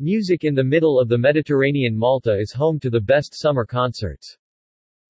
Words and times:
Music 0.00 0.42
in 0.42 0.56
the 0.56 0.64
middle 0.64 0.98
of 0.98 1.08
the 1.08 1.16
Mediterranean 1.16 1.96
Malta 1.96 2.36
is 2.36 2.52
home 2.52 2.80
to 2.80 2.90
the 2.90 3.00
best 3.00 3.32
summer 3.32 3.64
concerts. 3.64 4.36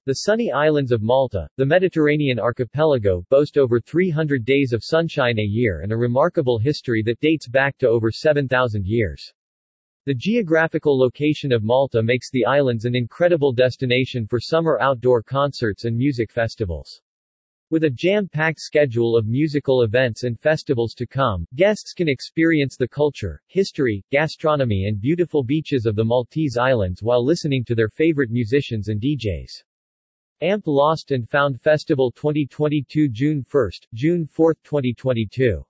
The 0.05 0.13
sunny 0.13 0.51
islands 0.51 0.91
of 0.91 1.01
Malta, 1.01 1.49
the 1.57 1.65
Mediterranean 1.65 2.39
archipelago, 2.39 3.25
boast 3.31 3.57
over 3.57 3.79
300 3.79 4.45
days 4.45 4.73
of 4.73 4.83
sunshine 4.83 5.39
a 5.39 5.41
year 5.41 5.81
and 5.81 5.91
a 5.91 5.97
remarkable 5.97 6.59
history 6.59 7.01
that 7.01 7.19
dates 7.19 7.47
back 7.47 7.79
to 7.79 7.89
over 7.89 8.11
7,000 8.11 8.85
years. 8.85 9.33
The 10.05 10.13
geographical 10.13 10.95
location 10.95 11.51
of 11.51 11.63
Malta 11.63 12.03
makes 12.03 12.29
the 12.29 12.45
islands 12.45 12.85
an 12.85 12.95
incredible 12.95 13.53
destination 13.53 14.27
for 14.27 14.39
summer 14.39 14.79
outdoor 14.79 15.23
concerts 15.23 15.85
and 15.85 15.97
music 15.97 16.31
festivals. 16.31 17.01
With 17.75 17.83
a 17.83 17.89
jam-packed 17.89 18.61
schedule 18.61 19.17
of 19.17 19.27
musical 19.27 19.81
events 19.81 20.23
and 20.23 20.39
festivals 20.39 20.93
to 20.93 21.05
come, 21.05 21.45
guests 21.55 21.91
can 21.91 22.07
experience 22.07 22.77
the 22.77 22.87
culture, 22.87 23.41
history, 23.47 24.01
gastronomy 24.11 24.85
and 24.85 24.97
beautiful 24.97 25.43
beaches 25.43 25.85
of 25.85 25.97
the 25.97 26.05
Maltese 26.05 26.55
islands 26.55 27.03
while 27.03 27.21
listening 27.21 27.65
to 27.65 27.75
their 27.75 27.89
favorite 27.89 28.31
musicians 28.31 28.87
and 28.87 29.01
DJs. 29.01 29.61
AMP 30.39 30.63
Lost 30.65 31.11
and 31.11 31.27
Found 31.27 31.59
Festival 31.59 32.13
2022 32.13 33.09
June 33.09 33.43
1, 33.51 33.69
June 33.93 34.25
4, 34.25 34.53
2022. 34.63 35.61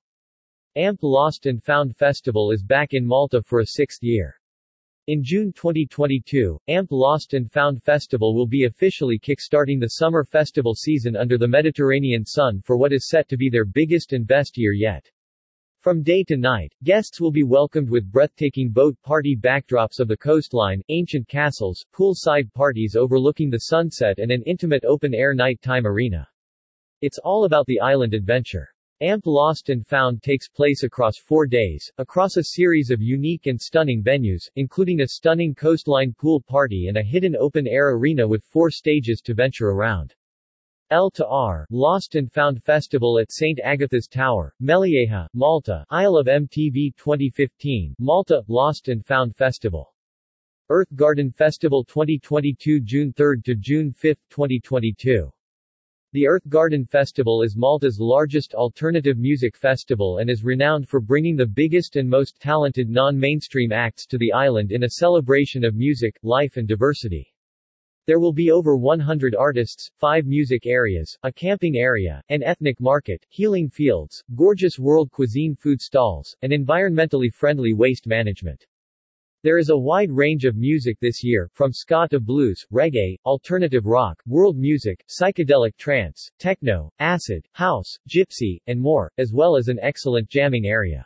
AMP 0.75 0.99
Lost 1.01 1.47
and 1.47 1.63
Found 1.63 1.97
Festival 1.97 2.51
is 2.51 2.61
back 2.61 2.89
in 2.91 3.03
Malta 3.03 3.41
for 3.41 3.61
a 3.61 3.65
sixth 3.65 4.03
year. 4.03 4.39
In 5.07 5.21
June 5.23 5.53
2022, 5.53 6.59
AMP 6.67 6.87
Lost 6.91 7.35
and 7.35 7.51
Found 7.51 7.83
Festival 7.83 8.33
will 8.33 8.47
be 8.47 8.63
officially 8.63 9.19
kickstarting 9.19 9.79
the 9.79 9.99
summer 9.99 10.23
festival 10.23 10.73
season 10.73 11.15
under 11.15 11.37
the 11.37 11.47
Mediterranean 11.47 12.25
sun 12.25 12.59
for 12.65 12.75
what 12.75 12.91
is 12.91 13.07
set 13.07 13.29
to 13.29 13.37
be 13.37 13.47
their 13.47 13.65
biggest 13.65 14.13
and 14.13 14.25
best 14.25 14.57
year 14.57 14.73
yet. 14.73 15.07
From 15.81 16.01
day 16.01 16.23
to 16.23 16.37
night, 16.37 16.73
guests 16.83 17.21
will 17.21 17.29
be 17.29 17.43
welcomed 17.43 17.87
with 17.87 18.11
breathtaking 18.11 18.71
boat 18.71 18.99
party 19.03 19.35
backdrops 19.39 19.99
of 19.99 20.07
the 20.07 20.17
coastline, 20.17 20.81
ancient 20.89 21.27
castles, 21.27 21.85
poolside 21.93 22.51
parties 22.53 22.95
overlooking 22.95 23.51
the 23.51 23.59
sunset 23.59 24.17
and 24.17 24.31
an 24.31 24.41
intimate 24.47 24.85
open-air 24.85 25.35
nighttime 25.35 25.85
arena. 25.85 26.27
It's 27.01 27.19
all 27.19 27.45
about 27.45 27.67
the 27.67 27.79
island 27.79 28.15
adventure. 28.15 28.69
AMP 29.01 29.25
Lost 29.25 29.67
and 29.69 29.85
Found 29.87 30.23
takes 30.23 30.47
place 30.47 30.83
across 30.83 31.17
four 31.17 31.45
days, 31.45 31.91
across 31.97 32.37
a 32.37 32.43
series 32.55 32.91
of 32.91 33.01
unique 33.01 33.45
and 33.45 33.59
stunning 33.59 34.01
venues, 34.01 34.49
including 34.55 35.01
a 35.01 35.07
stunning 35.09 35.53
coastline 35.53 36.13
pool 36.17 36.39
party 36.39 36.87
and 36.87 36.95
a 36.95 37.03
hidden 37.03 37.35
open-air 37.35 37.89
arena 37.89 38.25
with 38.25 38.41
four 38.45 38.71
stages 38.71 39.19
to 39.19 39.33
venture 39.33 39.71
around. 39.71 40.15
L 40.91 41.11
to 41.11 41.27
R, 41.27 41.67
Lost 41.71 42.15
and 42.15 42.31
Found 42.31 42.63
Festival 42.63 43.19
at 43.19 43.33
St. 43.33 43.59
Agatha's 43.65 44.07
Tower, 44.07 44.55
Mellieha, 44.63 45.27
Malta, 45.33 45.85
Isle 45.89 46.15
of 46.15 46.27
MTV 46.27 46.95
2015, 46.95 47.95
Malta, 47.99 48.45
Lost 48.47 48.87
and 48.87 49.05
Found 49.05 49.35
Festival. 49.35 49.93
Earth 50.69 50.95
Garden 50.95 51.31
Festival 51.31 51.83
2022 51.83 52.79
June 52.79 53.11
3 53.11 53.41
to 53.41 53.55
June 53.55 53.91
5, 53.91 54.15
2022. 54.29 55.29
The 56.15 56.27
Earth 56.27 56.47
Garden 56.47 56.85
Festival 56.85 57.41
is 57.41 57.57
Malta's 57.57 57.99
largest 57.99 58.53
alternative 58.53 59.17
music 59.17 59.57
festival 59.57 60.19
and 60.19 60.29
is 60.29 60.45
renowned 60.45 60.87
for 60.87 61.01
bringing 61.01 61.35
the 61.35 61.45
biggest 61.45 61.97
and 61.97 62.09
most 62.09 62.39
talented 62.39 62.89
non-mainstream 62.89 63.73
acts 63.73 64.05
to 64.05 64.17
the 64.17 64.31
island 64.31 64.71
in 64.71 64.83
a 64.83 64.91
celebration 64.91 65.65
of 65.65 65.75
music, 65.75 66.17
life 66.23 66.55
and 66.55 66.69
diversity. 66.69 67.33
There 68.07 68.21
will 68.21 68.31
be 68.31 68.49
over 68.49 68.77
100 68.77 69.35
artists, 69.35 69.91
5 69.97 70.25
music 70.25 70.65
areas, 70.65 71.17
a 71.23 71.33
camping 71.33 71.75
area, 71.75 72.21
an 72.29 72.43
ethnic 72.43 72.79
market, 72.79 73.25
healing 73.27 73.67
fields, 73.67 74.23
gorgeous 74.35 74.79
world 74.79 75.11
cuisine 75.11 75.53
food 75.53 75.81
stalls, 75.81 76.33
and 76.43 76.53
environmentally 76.53 77.29
friendly 77.29 77.73
waste 77.73 78.07
management. 78.07 78.65
There 79.45 79.59
is 79.59 79.69
a 79.69 79.77
wide 79.77 80.09
range 80.09 80.45
of 80.45 80.57
music 80.57 80.99
this 80.99 81.23
year, 81.23 81.51
from 81.53 81.71
ska 81.71 82.07
to 82.09 82.19
blues, 82.19 82.65
reggae, 82.73 83.15
alternative 83.27 83.85
rock, 83.85 84.19
world 84.25 84.57
music, 84.57 85.05
psychedelic 85.07 85.77
trance, 85.77 86.31
techno, 86.39 86.91
acid, 86.97 87.45
house, 87.51 87.99
gypsy, 88.09 88.57
and 88.65 88.81
more, 88.81 89.11
as 89.19 89.33
well 89.33 89.55
as 89.55 89.67
an 89.67 89.77
excellent 89.83 90.29
jamming 90.29 90.65
area. 90.65 91.05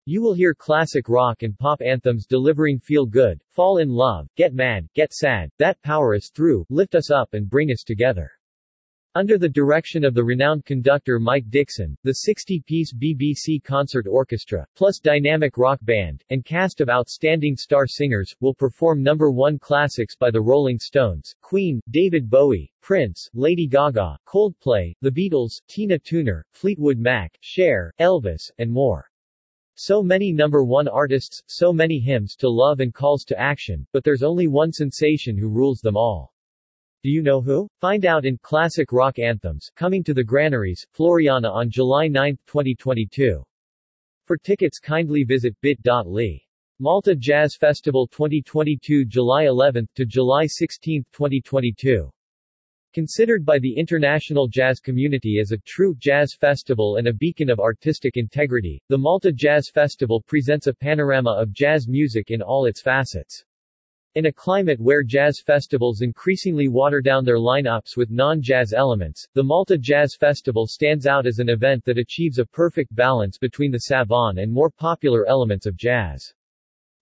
You 0.07 0.23
will 0.23 0.33
hear 0.33 0.55
classic 0.55 1.07
rock 1.07 1.43
and 1.43 1.59
pop 1.59 1.83
anthems 1.83 2.25
delivering 2.25 2.79
feel 2.79 3.05
good, 3.05 3.43
fall 3.51 3.77
in 3.77 3.91
love, 3.91 4.27
get 4.37 4.55
mad, 4.55 4.89
get 4.95 5.13
sad, 5.13 5.51
that 5.59 5.83
power 5.83 6.15
is 6.15 6.31
through, 6.35 6.65
lift 6.71 6.95
us 6.95 7.11
up 7.11 7.35
and 7.35 7.47
bring 7.47 7.71
us 7.73 7.83
together. 7.83 8.33
Under 9.15 9.39
the 9.39 9.49
direction 9.49 10.05
of 10.05 10.13
the 10.13 10.23
renowned 10.23 10.67
conductor 10.67 11.19
Mike 11.19 11.49
Dixon, 11.49 11.97
the 12.05 12.19
60-piece 12.29 12.93
BBC 12.93 13.65
Concert 13.65 14.07
Orchestra, 14.07 14.67
plus 14.77 14.99
dynamic 14.99 15.57
rock 15.57 15.79
band, 15.81 16.23
and 16.29 16.45
cast 16.45 16.83
of 16.83 16.91
outstanding 16.91 17.57
star 17.57 17.87
singers, 17.87 18.37
will 18.41 18.53
perform 18.53 19.03
number 19.03 19.31
one 19.31 19.59
classics 19.59 20.15
by 20.15 20.31
the 20.31 20.41
Rolling 20.41 20.79
Stones, 20.79 21.35
Queen, 21.41 21.81
David 21.89 22.29
Bowie, 22.29 22.71
Prince, 22.83 23.31
Lady 23.33 23.67
Gaga, 23.67 24.19
Coldplay, 24.27 24.95
The 25.01 25.11
Beatles, 25.11 25.63
Tina 25.69 25.99
Turner, 25.99 26.45
Fleetwood 26.53 26.99
Mac, 26.99 27.35
Cher, 27.41 27.95
Elvis, 27.99 28.51
and 28.59 28.71
more. 28.71 29.11
So 29.75 30.03
many 30.03 30.33
number 30.33 30.65
one 30.65 30.87
artists, 30.87 31.43
so 31.47 31.73
many 31.73 31.99
hymns 31.99 32.37
to 32.37 32.51
love 32.51 32.81
and 32.81 32.93
calls 32.93 33.25
to 33.25 33.41
action, 33.41 33.87
but 33.95 34.05
there's 34.05 34.23
only 34.23 34.49
one 34.49 34.71
sensation 34.71 35.39
who 35.39 35.49
rules 35.49 35.81
them 35.81 35.97
all. 35.97 36.35
Do 37.09 37.15
you 37.15 37.23
know 37.23 37.41
who? 37.41 37.71
Find 37.81 38.05
out 38.05 38.27
in 38.27 38.37
Classic 38.43 38.93
Rock 38.93 39.19
Anthems, 39.19 39.71
coming 39.75 40.05
to 40.05 40.13
the 40.13 40.23
Granaries, 40.23 40.87
Floriana 40.95 41.51
on 41.51 41.71
July 41.71 42.07
9, 42.07 42.37
2022. 42.47 43.43
For 44.27 44.37
tickets 44.37 44.79
kindly 44.79 45.25
visit 45.25 45.57
bit.ly. 45.63 46.39
Malta 46.79 47.17
Jazz 47.17 47.57
Festival 47.57 48.07
2022 48.09 49.07
July 49.07 49.45
11 49.45 49.89
to 49.95 50.05
July 50.05 50.45
16, 50.47 51.03
2022. 51.11 52.11
Considered 52.93 53.43
by 53.43 53.59
the 53.59 53.73
international 53.75 54.47
jazz 54.47 54.79
community 54.79 55.39
as 55.41 55.53
a 55.53 55.63
true 55.65 55.95
jazz 55.99 56.35
festival 56.35 56.97
and 56.97 57.09
a 57.09 57.15
beacon 57.15 57.49
of 57.49 57.59
artistic 57.59 58.19
integrity, 58.19 58.83
the 58.91 58.99
Malta 58.99 59.33
Jazz 59.33 59.71
Festival 59.71 60.21
presents 60.27 60.67
a 60.67 60.75
panorama 60.75 61.31
of 61.31 61.55
jazz 61.55 61.89
music 61.89 62.31
in 62.31 62.43
all 62.43 62.67
its 62.67 62.83
facets. 62.83 63.47
In 64.19 64.27
a 64.27 64.33
climate 64.33 64.81
where 64.81 65.05
jazz 65.05 65.39
festivals 65.39 66.01
increasingly 66.01 66.67
water 66.67 67.01
down 67.01 67.25
their 67.25 67.39
lineups 67.39 67.97
with 67.97 68.11
non-jazz 68.11 68.73
elements, 68.73 69.29
the 69.35 69.45
Malta 69.45 69.79
Jazz 69.79 70.17
Festival 70.17 70.67
stands 70.67 71.07
out 71.07 71.25
as 71.25 71.39
an 71.39 71.49
event 71.49 71.85
that 71.85 71.99
achieves 71.99 72.41
a 72.41 72.45
perfect 72.45 72.93
balance 72.97 73.39
between 73.39 73.71
the 73.71 73.79
savant 73.79 74.41
and 74.41 74.53
more 74.53 74.71
popular 74.71 75.25
elements 75.29 75.67
of 75.67 75.77
jazz. 75.77 76.35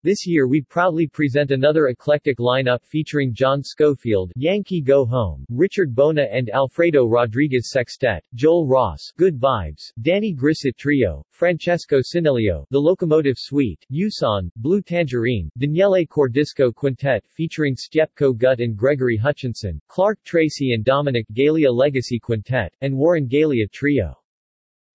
This 0.06 0.25
year 0.25 0.47
we 0.47 0.61
proudly 0.61 1.08
present 1.08 1.50
another 1.50 1.88
eclectic 1.88 2.38
lineup 2.38 2.85
featuring 2.85 3.35
John 3.35 3.61
Scofield, 3.61 4.31
Yankee 4.37 4.81
Go 4.81 5.05
Home, 5.05 5.44
Richard 5.50 5.97
Bona 5.97 6.29
and 6.31 6.49
Alfredo 6.49 7.06
Rodriguez 7.06 7.73
Sextet, 7.73 8.23
Joel 8.37 8.69
Ross, 8.69 9.00
Good 9.17 9.37
Vibes, 9.37 9.93
Danny 10.03 10.32
Grissett 10.32 10.76
Trio, 10.76 11.25
Francesco 11.32 11.99
Cinelio, 11.99 12.64
The 12.70 12.79
Locomotive 12.79 13.35
Suite, 13.37 13.85
Usan, 13.91 14.49
Blue 14.55 14.81
Tangerine, 14.81 15.50
Daniele 15.58 16.06
Cordisco 16.06 16.73
Quintet 16.73 17.25
featuring 17.26 17.75
Stjepko 17.75 18.38
Gut 18.38 18.61
and 18.61 18.76
Gregory 18.76 19.17
Hutchinson, 19.17 19.81
Clark 19.88 20.23
Tracey 20.23 20.73
and 20.73 20.85
Dominic 20.85 21.26
Galea 21.32 21.75
Legacy 21.75 22.20
Quintet, 22.20 22.73
and 22.81 22.97
Warren 22.97 23.26
Galea 23.26 23.69
Trio. 23.73 24.14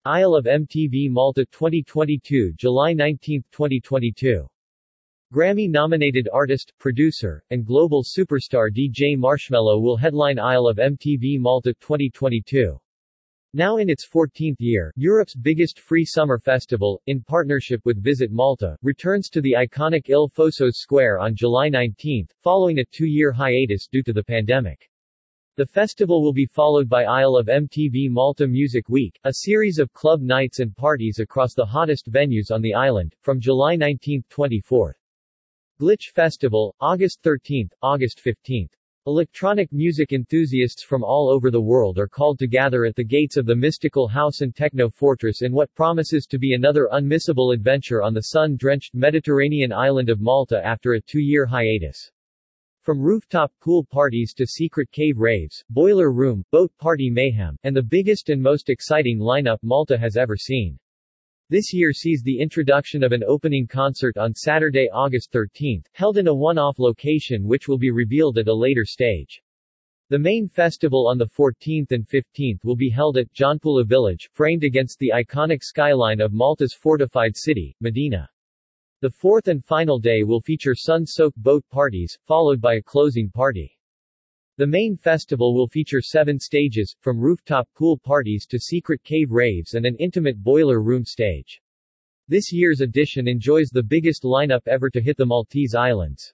Isle 0.06 0.34
of 0.34 0.46
MTV 0.46 1.10
Malta 1.10 1.44
2022 1.52 2.54
July 2.56 2.94
19, 2.94 3.44
2022 3.52 4.48
Grammy-nominated 5.32 6.28
artist, 6.30 6.74
producer, 6.78 7.42
and 7.48 7.64
global 7.64 8.04
superstar 8.04 8.68
DJ 8.68 9.16
Marshmello 9.16 9.80
will 9.80 9.96
headline 9.96 10.38
Isle 10.38 10.66
of 10.66 10.76
MTV 10.76 11.40
Malta 11.40 11.72
2022. 11.80 12.78
Now 13.54 13.78
in 13.78 13.88
its 13.88 14.06
14th 14.06 14.56
year, 14.58 14.92
Europe's 14.94 15.34
biggest 15.34 15.80
free 15.80 16.04
summer 16.04 16.38
festival, 16.38 17.00
in 17.06 17.22
partnership 17.22 17.80
with 17.86 18.04
Visit 18.04 18.30
Malta, 18.30 18.76
returns 18.82 19.30
to 19.30 19.40
the 19.40 19.56
iconic 19.58 20.10
Il 20.10 20.28
Fosos 20.28 20.74
Square 20.74 21.20
on 21.20 21.34
July 21.34 21.70
19, 21.70 22.26
following 22.42 22.80
a 22.80 22.84
two-year 22.92 23.32
hiatus 23.32 23.88
due 23.90 24.02
to 24.02 24.12
the 24.12 24.24
pandemic. 24.24 24.86
The 25.56 25.64
festival 25.64 26.22
will 26.22 26.34
be 26.34 26.44
followed 26.44 26.90
by 26.90 27.04
Isle 27.04 27.36
of 27.36 27.46
MTV 27.46 28.10
Malta 28.10 28.46
Music 28.46 28.90
Week, 28.90 29.18
a 29.24 29.32
series 29.32 29.78
of 29.78 29.94
club 29.94 30.20
nights 30.20 30.60
and 30.60 30.76
parties 30.76 31.20
across 31.20 31.54
the 31.54 31.64
hottest 31.64 32.12
venues 32.12 32.50
on 32.50 32.60
the 32.60 32.74
island, 32.74 33.14
from 33.22 33.40
July 33.40 33.78
19-24. 33.78 34.92
Glitch 35.82 36.12
Festival, 36.14 36.76
August 36.80 37.18
13, 37.24 37.68
August 37.82 38.20
15. 38.20 38.68
Electronic 39.08 39.72
music 39.72 40.12
enthusiasts 40.12 40.84
from 40.84 41.02
all 41.02 41.28
over 41.28 41.50
the 41.50 41.60
world 41.60 41.98
are 41.98 42.06
called 42.06 42.38
to 42.38 42.46
gather 42.46 42.84
at 42.84 42.94
the 42.94 43.02
gates 43.02 43.36
of 43.36 43.46
the 43.46 43.56
mystical 43.56 44.06
house 44.06 44.42
and 44.42 44.54
techno 44.54 44.88
fortress 44.88 45.42
in 45.42 45.52
what 45.52 45.74
promises 45.74 46.24
to 46.24 46.38
be 46.38 46.54
another 46.54 46.88
unmissable 46.92 47.52
adventure 47.52 48.00
on 48.00 48.14
the 48.14 48.22
sun-drenched 48.22 48.94
Mediterranean 48.94 49.72
island 49.72 50.08
of 50.08 50.20
Malta 50.20 50.64
after 50.64 50.92
a 50.92 51.00
two-year 51.00 51.46
hiatus. 51.46 52.12
From 52.82 53.00
rooftop 53.00 53.52
pool 53.60 53.84
parties 53.84 54.34
to 54.34 54.46
secret 54.46 54.88
cave 54.92 55.18
raves, 55.18 55.64
boiler 55.68 56.12
room, 56.12 56.44
boat 56.52 56.70
party 56.78 57.10
mayhem, 57.10 57.56
and 57.64 57.74
the 57.74 57.82
biggest 57.82 58.28
and 58.28 58.40
most 58.40 58.70
exciting 58.70 59.18
lineup 59.18 59.58
Malta 59.64 59.98
has 59.98 60.16
ever 60.16 60.36
seen. 60.36 60.78
This 61.50 61.74
year 61.74 61.92
sees 61.92 62.22
the 62.22 62.40
introduction 62.40 63.02
of 63.02 63.12
an 63.12 63.22
opening 63.26 63.66
concert 63.66 64.16
on 64.16 64.34
Saturday, 64.34 64.88
August 64.92 65.32
13, 65.32 65.82
held 65.92 66.18
in 66.18 66.28
a 66.28 66.34
one-off 66.34 66.78
location 66.78 67.46
which 67.46 67.68
will 67.68 67.78
be 67.78 67.90
revealed 67.90 68.38
at 68.38 68.48
a 68.48 68.54
later 68.54 68.84
stage. 68.84 69.42
The 70.08 70.18
main 70.18 70.48
festival 70.48 71.08
on 71.08 71.18
the 71.18 71.26
14th 71.26 71.92
and 71.92 72.06
15th 72.06 72.64
will 72.64 72.76
be 72.76 72.90
held 72.90 73.16
at 73.16 73.32
Gianpula 73.32 73.86
village, 73.86 74.28
framed 74.32 74.64
against 74.64 74.98
the 74.98 75.12
iconic 75.14 75.62
skyline 75.62 76.20
of 76.20 76.32
Malta's 76.32 76.74
fortified 76.74 77.36
city, 77.36 77.76
Mdina. 77.82 78.28
The 79.00 79.10
fourth 79.10 79.48
and 79.48 79.64
final 79.64 79.98
day 79.98 80.22
will 80.22 80.40
feature 80.40 80.74
sun-soaked 80.74 81.36
boat 81.36 81.64
parties, 81.70 82.16
followed 82.26 82.60
by 82.60 82.74
a 82.74 82.82
closing 82.82 83.30
party. 83.30 83.76
The 84.62 84.68
main 84.68 84.96
festival 84.96 85.56
will 85.56 85.66
feature 85.66 86.00
seven 86.00 86.38
stages, 86.38 86.94
from 87.00 87.18
rooftop 87.18 87.68
pool 87.74 87.98
parties 87.98 88.46
to 88.46 88.60
secret 88.60 89.02
cave 89.02 89.32
raves 89.32 89.74
and 89.74 89.84
an 89.84 89.96
intimate 89.96 90.40
boiler 90.40 90.80
room 90.80 91.04
stage. 91.04 91.60
This 92.28 92.52
year's 92.52 92.80
edition 92.80 93.26
enjoys 93.26 93.70
the 93.70 93.82
biggest 93.82 94.22
lineup 94.22 94.60
ever 94.68 94.88
to 94.90 95.00
hit 95.00 95.16
the 95.16 95.26
Maltese 95.26 95.74
Islands. 95.74 96.32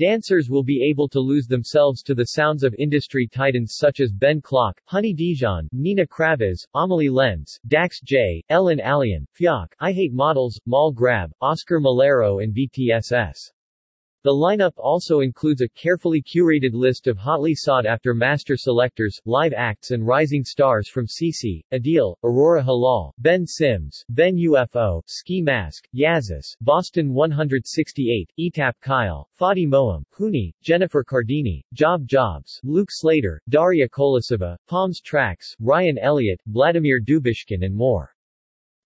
Dancers 0.00 0.50
will 0.50 0.64
be 0.64 0.82
able 0.82 1.08
to 1.10 1.20
lose 1.20 1.46
themselves 1.46 2.02
to 2.02 2.14
the 2.16 2.24
sounds 2.24 2.64
of 2.64 2.74
industry 2.76 3.28
titans 3.28 3.76
such 3.76 4.00
as 4.00 4.10
Ben 4.10 4.40
Klock, 4.40 4.80
Honey 4.86 5.12
Dijon, 5.12 5.68
Nina 5.70 6.08
Kraviz, 6.08 6.66
Amelie 6.74 7.08
Lens, 7.08 7.60
Dax 7.68 8.00
J, 8.00 8.42
Ellen 8.48 8.80
Allien, 8.80 9.26
FJAAK, 9.40 9.68
I 9.78 9.92
Hate 9.92 10.12
Models, 10.12 10.60
Mall 10.66 10.90
Grab, 10.90 11.30
Oscar 11.40 11.78
Mulero 11.78 12.42
and 12.42 12.52
BTSS. 12.52 13.52
The 14.24 14.30
lineup 14.30 14.72
also 14.78 15.20
includes 15.20 15.60
a 15.60 15.68
carefully 15.68 16.22
curated 16.22 16.72
list 16.72 17.08
of 17.08 17.18
hotly 17.18 17.54
sought-after 17.54 18.14
master 18.14 18.56
selectors, 18.56 19.20
live 19.26 19.52
acts 19.54 19.90
and 19.90 20.06
rising 20.06 20.42
stars 20.42 20.88
from 20.88 21.04
CC, 21.04 21.62
Adele, 21.72 22.16
Aurora 22.24 22.64
Halal, 22.64 23.12
Ben 23.18 23.46
Sims, 23.46 24.02
Ben 24.08 24.34
UFO, 24.36 25.02
Skee 25.06 25.42
Mask, 25.42 25.86
Yazis, 25.94 26.56
Boston 26.62 27.12
168, 27.12 28.30
Etapp 28.40 28.72
Kyle, 28.80 29.28
Fadi 29.38 29.68
Mohem, 29.68 30.04
Huni, 30.18 30.54
Jennifer 30.62 31.04
Cardini, 31.04 31.62
Job 31.74 32.06
Jobse, 32.06 32.60
Luke 32.62 32.88
Slater, 32.90 33.42
Daria 33.50 33.86
Kolosova, 33.86 34.56
Palms 34.68 35.02
Trax, 35.02 35.54
Ryan 35.60 35.98
Elliott, 35.98 36.40
Vladimir 36.46 36.98
Dubyshkin 36.98 37.62
and 37.62 37.76
more. 37.76 38.13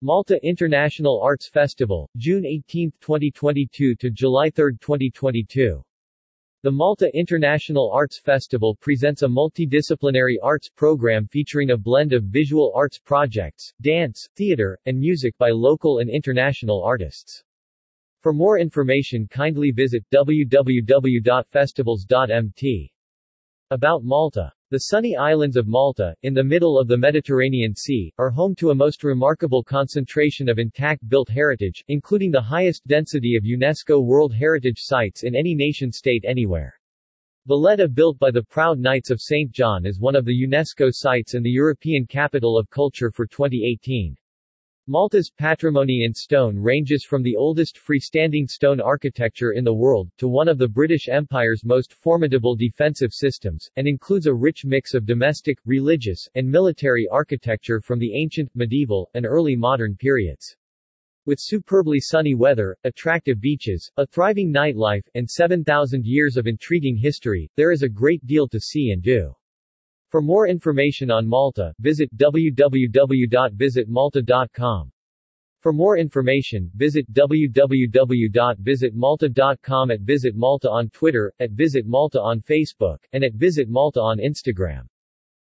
Malta 0.01 0.39
International 0.47 1.19
Arts 1.21 1.49
Festival, 1.49 2.09
June 2.15 2.45
18, 2.45 2.89
2022 3.01 3.95
to 3.95 4.09
July 4.09 4.49
3, 4.49 4.77
2022. 4.79 5.83
The 6.63 6.71
Malta 6.71 7.13
International 7.13 7.91
Arts 7.91 8.17
Festival 8.17 8.77
presents 8.79 9.23
a 9.23 9.27
multidisciplinary 9.27 10.35
arts 10.41 10.69
program 10.69 11.27
featuring 11.27 11.71
a 11.71 11.77
blend 11.77 12.13
of 12.13 12.23
visual 12.23 12.71
arts 12.73 12.97
projects, 12.97 13.73
dance, 13.81 14.29
theater, 14.37 14.79
and 14.85 14.97
music 14.97 15.37
by 15.37 15.49
local 15.49 15.99
and 15.99 16.09
international 16.09 16.81
artists. 16.81 17.43
For 18.21 18.31
more 18.31 18.57
information 18.57 19.27
kindly 19.27 19.71
visit 19.71 20.05
www.festivals.mt. 20.13 22.93
About 23.69 24.03
Malta 24.05 24.53
the 24.71 24.81
sunny 24.81 25.15
islands 25.15 25.57
of 25.57 25.67
Malta, 25.67 26.13
in 26.21 26.35
the 26.35 26.43
middle 26.43 26.77
of 26.77 26.87
the 26.87 26.97
Mediterranean 26.97 27.73
Sea, 27.75 28.13
are 28.19 28.29
home 28.29 28.53
to 28.53 28.69
a 28.69 28.75
most 28.75 29.03
remarkable 29.03 29.63
concentration 29.63 30.47
of 30.47 30.59
intact 30.59 31.09
built 31.09 31.27
heritage, 31.27 31.83
including 31.87 32.29
the 32.29 32.39
highest 32.39 32.85
density 32.85 33.35
of 33.35 33.45
UNESCO 33.45 33.99
World 34.05 34.31
Heritage 34.31 34.77
Sites 34.77 35.23
in 35.23 35.35
any 35.35 35.55
nation-state 35.55 36.23
anywhere. 36.23 36.79
Valletta 37.47 37.87
built 37.87 38.19
by 38.19 38.29
the 38.29 38.43
Proud 38.43 38.77
Knights 38.77 39.09
of 39.09 39.19
St. 39.19 39.51
John 39.51 39.87
is 39.87 39.99
one 39.99 40.15
of 40.15 40.23
the 40.23 40.45
UNESCO 40.47 40.91
sites 40.91 41.33
and 41.33 41.43
the 41.43 41.49
European 41.49 42.05
Capital 42.05 42.55
of 42.55 42.69
Culture 42.69 43.09
for 43.09 43.25
2018. 43.25 44.15
Malta's 44.91 45.29
patrimony 45.29 46.03
in 46.03 46.15
stone 46.15 46.57
ranges 46.57 47.05
from 47.05 47.21
the 47.21 47.35
oldest 47.35 47.77
freestanding 47.77 48.49
stone 48.49 48.81
architecture 48.81 49.51
in 49.51 49.63
the 49.63 49.71
world, 49.71 50.09
to 50.17 50.27
one 50.27 50.47
of 50.47 50.57
the 50.57 50.67
British 50.67 51.07
Empire's 51.07 51.63
most 51.63 51.93
formidable 51.93 52.55
defensive 52.55 53.13
systems, 53.13 53.69
and 53.75 53.87
includes 53.87 54.25
a 54.25 54.33
rich 54.33 54.65
mix 54.65 54.95
of 54.95 55.05
domestic, 55.05 55.59
religious, 55.63 56.27
and 56.33 56.49
military 56.49 57.07
architecture 57.11 57.79
from 57.79 57.99
the 57.99 58.15
ancient, 58.15 58.49
medieval, 58.55 59.11
and 59.13 59.27
early 59.27 59.55
modern 59.55 59.95
periods. 59.95 60.57
With 61.27 61.37
superbly 61.39 61.99
sunny 61.99 62.33
weather, 62.33 62.75
attractive 62.83 63.39
beaches, 63.39 63.91
a 63.97 64.07
thriving 64.07 64.51
nightlife, 64.51 65.07
and 65.13 65.29
7,000 65.29 66.03
years 66.03 66.35
of 66.35 66.47
intriguing 66.47 66.97
history, 66.97 67.47
there 67.55 67.71
is 67.71 67.83
a 67.83 67.89
great 67.89 68.25
deal 68.25 68.47
to 68.47 68.59
see 68.59 68.89
and 68.89 69.03
do. 69.03 69.35
For 70.09 70.21
more 70.21 70.47
information 70.47 71.11
on 71.11 71.27
Malta, 71.27 71.73
visit 71.79 72.09
www.visitmalta.com. 72.17 74.91
For 75.59 75.73
more 75.73 75.97
information, 75.97 76.71
visit 76.75 77.11
www.visitmalta.com 77.13 79.91
at 79.91 80.01
Visit 80.01 80.35
Malta 80.35 80.69
on 80.69 80.89
Twitter, 80.89 81.33
at 81.39 81.51
Visit 81.51 81.85
Malta 81.85 82.19
on 82.21 82.41
Facebook, 82.41 82.97
and 83.13 83.23
at 83.23 83.33
Visit 83.33 83.69
Malta 83.69 83.99
on 83.99 84.17
Instagram. 84.17 84.87